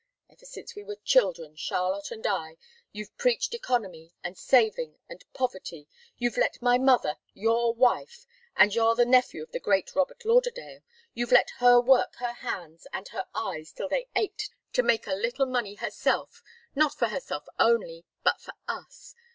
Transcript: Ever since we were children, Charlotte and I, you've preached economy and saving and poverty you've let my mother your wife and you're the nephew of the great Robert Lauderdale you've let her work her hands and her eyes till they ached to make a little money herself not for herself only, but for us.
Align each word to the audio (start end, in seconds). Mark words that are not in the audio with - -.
Ever 0.31 0.45
since 0.47 0.73
we 0.75 0.81
were 0.83 0.95
children, 0.95 1.55
Charlotte 1.55 2.09
and 2.09 2.25
I, 2.25 2.57
you've 2.91 3.15
preached 3.17 3.53
economy 3.53 4.15
and 4.23 4.35
saving 4.35 4.97
and 5.07 5.23
poverty 5.31 5.87
you've 6.17 6.37
let 6.37 6.59
my 6.59 6.79
mother 6.79 7.17
your 7.35 7.71
wife 7.75 8.25
and 8.55 8.73
you're 8.73 8.95
the 8.95 9.05
nephew 9.05 9.43
of 9.43 9.51
the 9.51 9.59
great 9.59 9.93
Robert 9.93 10.25
Lauderdale 10.25 10.79
you've 11.13 11.31
let 11.31 11.51
her 11.59 11.79
work 11.79 12.15
her 12.15 12.33
hands 12.33 12.87
and 12.91 13.09
her 13.09 13.27
eyes 13.35 13.71
till 13.71 13.89
they 13.89 14.07
ached 14.15 14.49
to 14.73 14.81
make 14.81 15.05
a 15.05 15.13
little 15.13 15.45
money 15.45 15.75
herself 15.75 16.41
not 16.73 16.95
for 16.97 17.09
herself 17.09 17.45
only, 17.59 18.03
but 18.23 18.41
for 18.41 18.55
us. 18.67 19.13